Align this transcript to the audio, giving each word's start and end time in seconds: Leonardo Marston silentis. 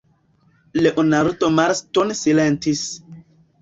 Leonardo 0.85 1.51
Marston 1.59 2.15
silentis. 2.25 2.87